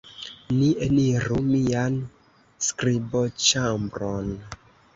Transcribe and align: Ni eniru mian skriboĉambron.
Ni 0.59 0.69
eniru 0.85 1.37
mian 1.49 1.99
skriboĉambron. 2.69 4.37